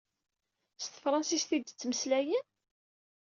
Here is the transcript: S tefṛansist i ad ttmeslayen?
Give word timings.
S 0.79 0.85
tefṛansist 0.85 1.49
i 1.55 1.57
ad 1.57 1.63
ttmeslayen? 1.65 2.45